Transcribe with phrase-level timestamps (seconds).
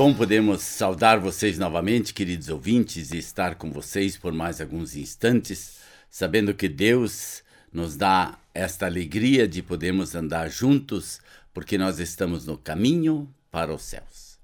[0.00, 5.80] Bom podemos saudar vocês novamente, queridos ouvintes, e estar com vocês por mais alguns instantes,
[6.08, 11.20] sabendo que Deus nos dá esta alegria de podermos andar juntos,
[11.52, 14.38] porque nós estamos no caminho para os céus.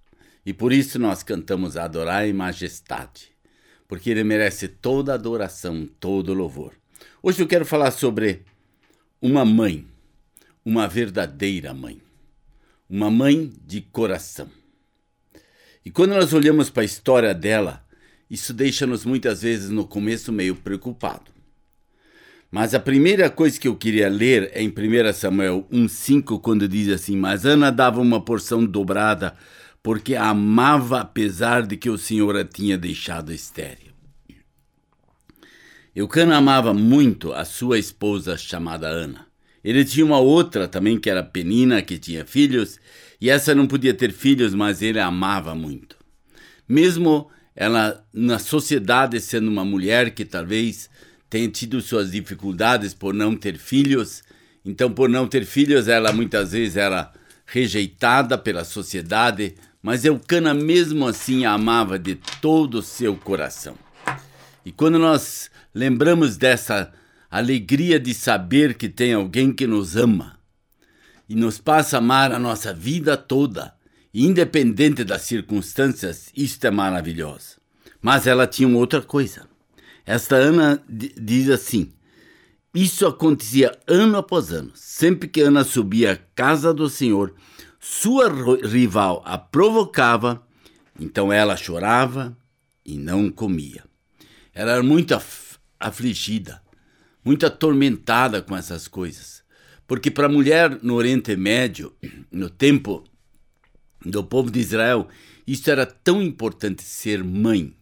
[0.44, 3.32] E por isso nós cantamos Adorar em Majestade,
[3.88, 6.74] porque ele merece toda adoração, todo louvor.
[7.22, 8.42] Hoje eu quero falar sobre
[9.22, 9.86] uma mãe,
[10.62, 12.02] uma verdadeira mãe,
[12.90, 14.50] uma mãe de coração.
[15.86, 17.80] E quando nós olhamos para a história dela,
[18.28, 21.30] isso deixa-nos muitas vezes no começo meio preocupado.
[22.50, 26.88] Mas a primeira coisa que eu queria ler é em 1 Samuel 1,5, quando diz
[26.88, 29.36] assim: Mas Ana dava uma porção dobrada,
[29.80, 33.92] porque a amava apesar de que o Senhor a tinha deixado estéril.
[35.94, 39.25] Eucana amava muito a sua esposa chamada Ana.
[39.66, 42.78] Ele tinha uma outra também que era Penina, que tinha filhos,
[43.20, 45.96] e essa não podia ter filhos, mas ele a amava muito.
[46.68, 50.88] Mesmo ela, na sociedade, sendo uma mulher que talvez
[51.28, 54.22] tem tido suas dificuldades por não ter filhos.
[54.64, 57.12] Então, por não ter filhos, ela muitas vezes era
[57.44, 63.74] rejeitada pela sociedade, mas Eucana mesmo assim a amava de todo o seu coração.
[64.64, 66.92] E quando nós lembramos dessa
[67.30, 70.38] alegria de saber que tem alguém que nos ama
[71.28, 73.74] e nos passa a amar a nossa vida toda,
[74.14, 77.60] independente das circunstâncias, isto é maravilhoso.
[78.00, 79.48] Mas ela tinha outra coisa.
[80.04, 81.92] Esta Ana diz assim:
[82.72, 84.70] Isso acontecia ano após ano.
[84.74, 87.34] Sempre que Ana subia à casa do Senhor,
[87.80, 88.28] sua
[88.62, 90.46] rival a provocava,
[90.98, 92.36] então ela chorava
[92.84, 93.84] e não comia.
[94.54, 95.46] Era muito af
[95.78, 96.62] afligida,
[97.26, 99.42] muito atormentada com essas coisas.
[99.84, 101.92] Porque para a mulher no Oriente Médio,
[102.30, 103.02] no tempo
[104.04, 105.08] do povo de Israel,
[105.44, 107.74] isso era tão importante ser mãe,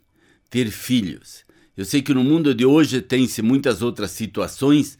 [0.49, 1.45] ter filhos.
[1.77, 4.97] Eu sei que no mundo de hoje tem-se muitas outras situações,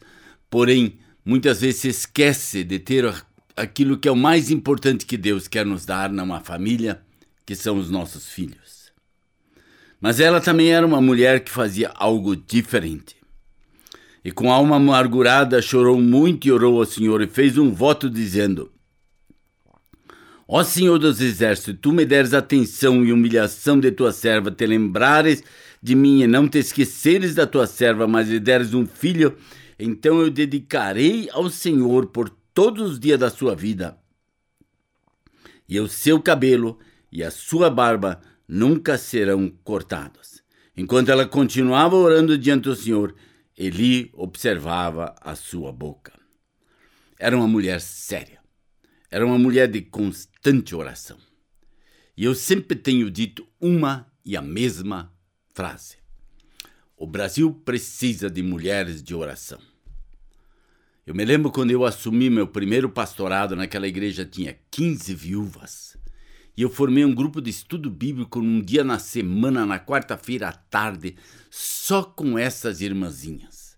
[0.47, 3.11] porém, muitas vezes se esquece de ter
[3.55, 7.01] aquilo que é o mais importante que Deus quer nos dar numa família,
[7.47, 8.91] que são os nossos filhos.
[9.99, 13.24] Mas ela também era uma mulher que fazia algo diferente.
[14.25, 18.71] E com alma amargurada chorou muito e orou ao Senhor e fez um voto dizendo:
[20.47, 25.43] Ó Senhor dos exércitos, tu me deres atenção e humilhação de tua serva, te lembrares
[25.79, 29.37] de mim e não te esqueceres da tua serva, mas lhe deres um filho,
[29.77, 33.95] então eu dedicarei ao Senhor por todos os dias da sua vida.
[35.69, 36.79] E o seu cabelo
[37.11, 40.43] e a sua barba nunca serão cortados.
[40.75, 43.13] Enquanto ela continuava orando diante do Senhor,
[43.57, 46.11] Eli observava a sua boca.
[47.17, 48.39] Era uma mulher séria.
[49.09, 51.17] Era uma mulher de constante oração.
[52.17, 55.13] E eu sempre tenho dito uma e a mesma
[55.53, 55.97] frase.
[56.97, 59.59] O Brasil precisa de mulheres de oração.
[61.05, 65.95] Eu me lembro quando eu assumi meu primeiro pastorado, naquela igreja tinha 15 viúvas.
[66.57, 70.51] E eu formei um grupo de estudo bíblico um dia na semana, na quarta-feira à
[70.53, 71.15] tarde,
[71.49, 73.77] só com essas irmãzinhas.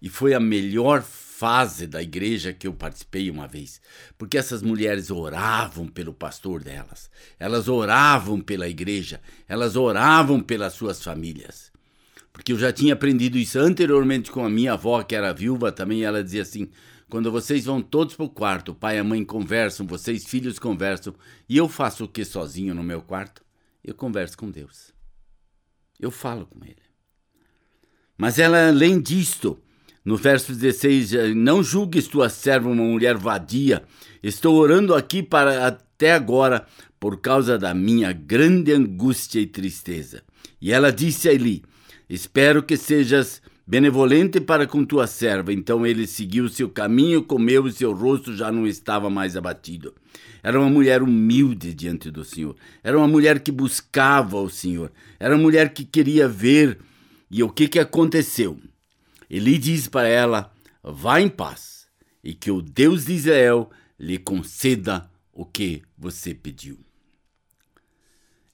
[0.00, 3.80] E foi a melhor fase da igreja que eu participei uma vez,
[4.16, 11.02] porque essas mulheres oravam pelo pastor delas, elas oravam pela igreja, elas oravam pelas suas
[11.02, 11.70] famílias.
[12.32, 16.04] Porque eu já tinha aprendido isso anteriormente com a minha avó, que era viúva também,
[16.04, 16.68] ela dizia assim:
[17.08, 20.58] quando vocês vão todos para o quarto, o pai e a mãe conversam, vocês filhos
[20.58, 21.14] conversam,
[21.48, 23.44] e eu faço o que sozinho no meu quarto?
[23.82, 24.92] Eu converso com Deus.
[26.00, 26.76] Eu falo com Ele.
[28.18, 29.58] Mas ela, além disto,
[30.04, 33.84] no verso 16, não julgues tua serva uma mulher vadia.
[34.22, 36.66] Estou orando aqui para até agora
[36.98, 40.22] por causa da minha grande angústia e tristeza.
[40.60, 41.62] E ela disse a Eli:
[42.08, 45.52] Espero que sejas benevolente para com tua serva.
[45.52, 49.94] Então ele seguiu seu caminho, comeu e seu rosto já não estava mais abatido.
[50.42, 52.54] Era uma mulher humilde diante do Senhor.
[52.84, 54.92] Era uma mulher que buscava o Senhor.
[55.18, 56.78] Era uma mulher que queria ver.
[57.28, 58.56] E o que, que aconteceu?
[59.28, 61.88] Ele diz para ela: Vá em paz,
[62.22, 63.68] e que o Deus de Israel
[63.98, 66.78] lhe conceda o que você pediu.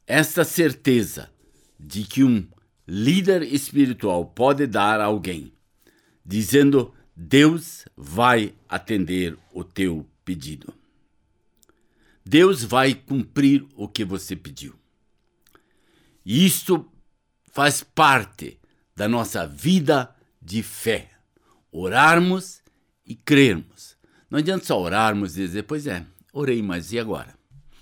[0.06, 1.30] Esta certeza
[1.78, 2.46] de que um
[2.86, 5.52] líder espiritual pode dar a alguém,
[6.24, 10.72] dizendo: Deus vai atender o teu pedido.
[12.24, 14.74] Deus vai cumprir o que você pediu.
[16.24, 16.88] E isto
[17.52, 18.58] faz parte
[18.94, 21.10] da nossa vida de fé.
[21.70, 22.62] Orarmos
[23.04, 23.96] e crermos.
[24.30, 27.36] Não adianta só orarmos e dizer, pois é, orei, mas e agora?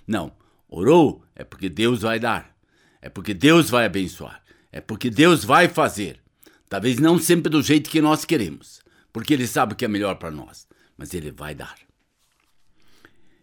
[0.06, 0.32] Não,
[0.68, 2.56] orou é porque Deus vai dar,
[3.00, 4.39] é porque Deus vai abençoar,
[4.72, 6.20] é porque Deus vai fazer.
[6.68, 8.80] Talvez não sempre do jeito que nós queremos,
[9.12, 11.76] porque Ele sabe o que é melhor para nós, mas Ele vai dar.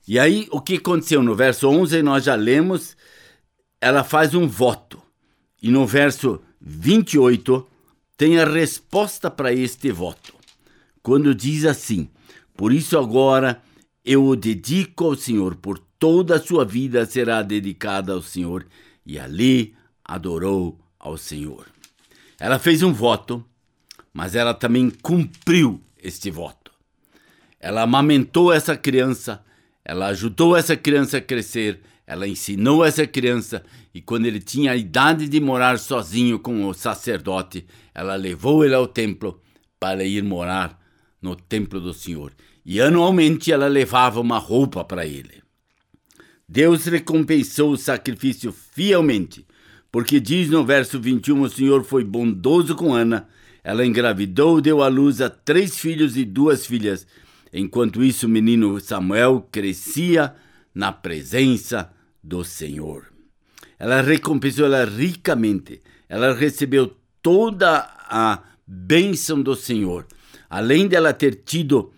[0.07, 2.95] E aí, o que aconteceu no verso 11, nós já lemos
[3.79, 5.01] ela faz um voto.
[5.61, 7.65] E no verso 28
[8.15, 10.33] tem a resposta para este voto.
[11.01, 12.09] Quando diz assim:
[12.55, 13.61] Por isso agora
[14.03, 18.65] eu o dedico ao Senhor, por toda a sua vida será dedicada ao Senhor.
[19.05, 21.65] E ali adorou ao Senhor.
[22.39, 23.43] Ela fez um voto,
[24.13, 26.71] mas ela também cumpriu este voto.
[27.59, 29.43] Ela amamentou essa criança,
[29.83, 34.75] ela ajudou essa criança a crescer, ela ensinou essa criança e quando ele tinha a
[34.75, 39.41] idade de morar sozinho com o sacerdote, ela levou ele ao templo
[39.79, 40.79] para ir morar
[41.19, 42.31] no templo do Senhor.
[42.63, 45.41] E anualmente ela levava uma roupa para ele.
[46.47, 49.46] Deus recompensou o sacrifício fielmente,
[49.97, 53.27] porque diz no verso 21: o Senhor foi bondoso com Ana.
[53.63, 57.07] Ela engravidou, deu à luz a três filhos e duas filhas.
[57.51, 60.35] Enquanto isso, o menino Samuel crescia
[60.71, 61.91] na presença
[62.23, 63.11] do Senhor.
[63.79, 65.81] Ela recompensou ela ricamente.
[66.07, 70.05] Ela recebeu toda a bênção do Senhor.
[70.47, 71.91] Além dela ter tido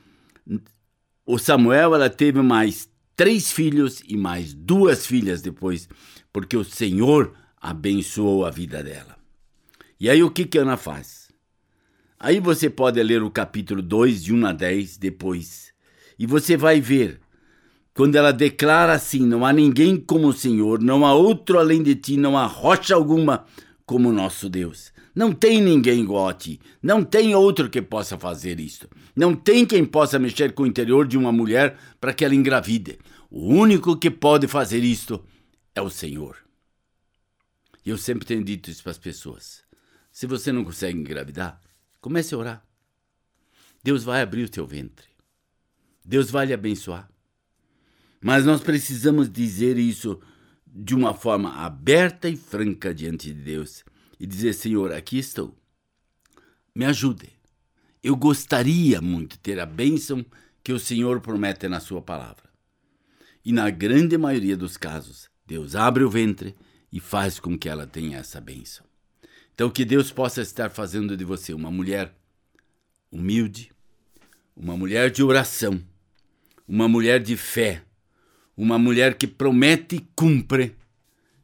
[1.25, 5.89] o Samuel, ela teve mais três filhos e mais duas filhas depois,
[6.31, 9.17] porque o Senhor abençoou a vida dela.
[9.99, 11.29] E aí o que, que Ana faz?
[12.19, 15.73] Aí você pode ler o capítulo 2, de 1 a 10, depois,
[16.17, 17.19] e você vai ver
[17.93, 21.95] quando ela declara assim: Não há ninguém como o Senhor, não há outro além de
[21.95, 23.45] ti, não há rocha alguma
[23.85, 24.91] como nosso Deus.
[25.13, 26.61] Não tem ninguém igual a ti.
[26.81, 28.87] Não tem outro que possa fazer isto.
[29.13, 32.99] Não tem quem possa mexer com o interior de uma mulher para que ela engravide.
[33.29, 35.21] O único que pode fazer isto
[35.75, 36.37] é o Senhor.
[37.89, 39.63] Eu sempre tenho dito isso para as pessoas.
[40.11, 41.59] Se você não consegue engravidar,
[41.99, 42.65] comece a orar.
[43.83, 45.07] Deus vai abrir o teu ventre.
[46.05, 47.09] Deus vai lhe abençoar.
[48.21, 50.19] Mas nós precisamos dizer isso
[50.67, 53.83] de uma forma aberta e franca diante de Deus
[54.19, 55.57] e dizer: Senhor, aqui estou.
[56.75, 57.29] Me ajude.
[58.03, 60.23] Eu gostaria muito de ter a bênção
[60.63, 62.49] que o Senhor promete na Sua palavra.
[63.43, 66.55] E na grande maioria dos casos, Deus abre o ventre
[66.91, 68.85] e faz com que ela tenha essa bênção.
[69.53, 72.13] Então, que Deus possa estar fazendo de você uma mulher
[73.11, 73.71] humilde,
[74.55, 75.81] uma mulher de oração,
[76.67, 77.83] uma mulher de fé,
[78.55, 80.75] uma mulher que promete e cumpre,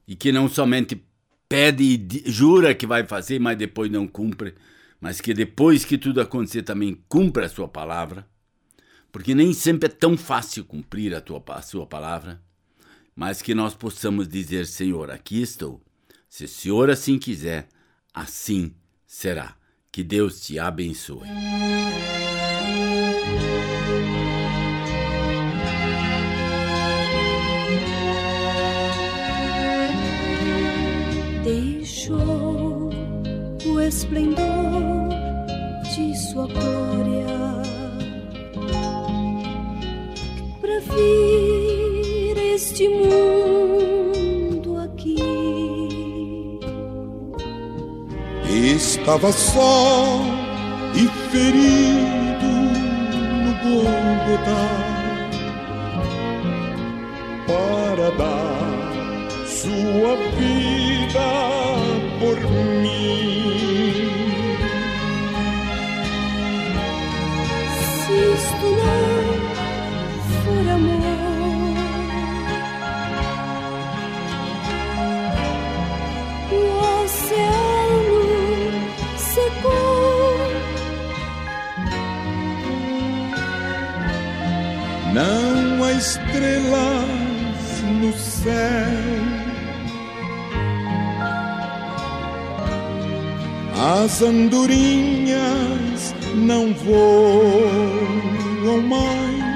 [0.08, 1.04] e que não somente
[1.50, 4.54] pede e jura que vai fazer, mas depois não cumpre,
[5.00, 8.28] mas que depois que tudo acontecer também cumpre a sua palavra,
[9.12, 12.42] porque nem sempre é tão fácil cumprir a, tua, a sua palavra,
[13.16, 15.82] mas que nós possamos dizer: Senhor, aqui estou.
[16.28, 17.68] Se o Senhor assim quiser,
[18.14, 18.74] assim
[19.08, 19.56] será.
[19.92, 21.30] Que Deus te abençoe.
[31.46, 32.90] deixou
[33.66, 34.45] o esplendor
[49.06, 50.20] Estava só
[50.96, 52.48] e ferido
[53.44, 54.66] no Golgotá
[57.46, 61.28] para dar sua vida
[62.20, 62.40] por
[62.82, 63.55] mim.
[86.06, 88.54] Estrelas no céu
[93.78, 97.72] As andorinhas não voam
[98.82, 99.55] mais.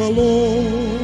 [0.00, 1.00] Valor.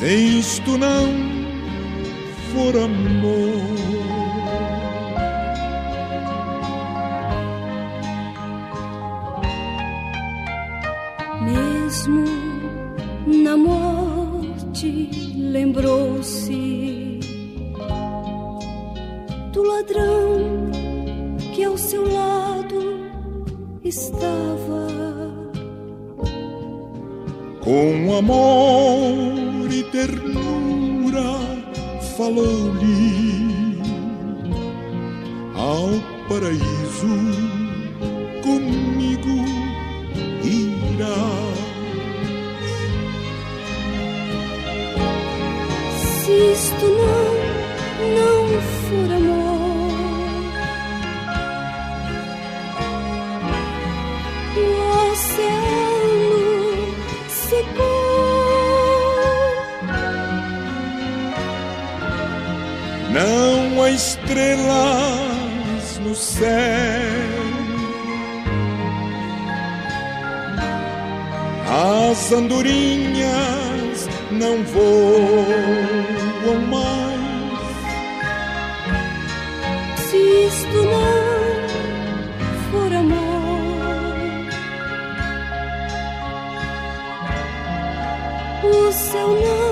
[0.00, 1.08] se isto não
[2.50, 3.60] for amor.
[11.42, 12.24] Mesmo
[13.26, 17.20] na morte, lembrou-se
[19.52, 20.70] do ladrão
[21.54, 22.19] que ao seu lado
[23.90, 24.86] estava.
[27.60, 31.30] Com amor e ternura
[32.16, 33.82] falou-lhe
[35.54, 35.90] ao
[36.28, 37.16] paraíso
[38.44, 39.36] comigo
[40.42, 41.60] irás.
[46.24, 47.19] Se isto não,
[63.12, 67.40] Não há estrelas no céu.
[72.10, 77.10] As andorinhas não voam mais.
[80.08, 81.68] Se isto não
[82.70, 84.46] for amor,
[88.64, 89.69] o céu não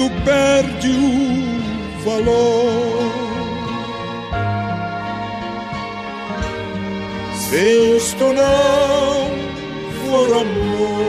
[0.00, 3.12] Tudo perde o valor.
[7.36, 9.30] Se isto não
[10.00, 10.99] for amor.